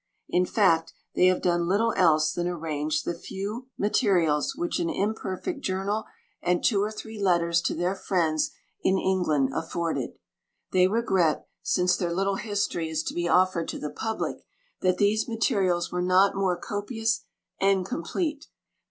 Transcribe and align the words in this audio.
In 0.29 0.47
fact, 0.47 0.93
they 1.13 1.27
have 1.27 1.43
done 1.43 1.67
little 1.67 1.93
else 1.95 2.33
than 2.33 2.47
arrange 2.47 3.03
the 3.03 3.13
few 3.13 3.67
mate 3.77 4.01
IV 4.01 4.09
rials 4.13 4.55
which 4.55 4.79
an 4.79 4.89
imperfect 4.89 5.61
journal, 5.61 6.05
and 6.41 6.63
two 6.63 6.81
or 6.81 6.89
three 6.91 7.21
letters 7.21 7.61
to 7.61 7.75
their 7.75 7.93
friends 7.93 8.49
in 8.81 8.97
England 8.97 9.49
afforded. 9.53 10.17
They 10.71 10.87
regret, 10.87 11.45
since 11.61 11.95
their 11.95 12.11
little 12.15 12.37
History 12.37 12.89
is 12.89 13.03
to 13.03 13.13
be 13.13 13.29
offered 13.29 13.67
to 13.67 13.77
the 13.77 13.91
public, 13.91 14.37
that 14.81 14.97
these 14.97 15.29
materials 15.29 15.91
were 15.91 16.01
not 16.01 16.33
more 16.33 16.57
copious 16.57 17.23
and 17.59 17.85
complete. 17.85 18.47